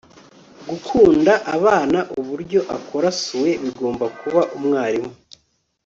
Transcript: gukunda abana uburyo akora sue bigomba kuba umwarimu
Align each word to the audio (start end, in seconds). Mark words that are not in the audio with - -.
gukunda 0.69 1.33
abana 1.55 1.99
uburyo 2.19 2.59
akora 2.77 3.09
sue 3.21 3.51
bigomba 3.63 4.05
kuba 4.19 4.41
umwarimu 4.57 5.11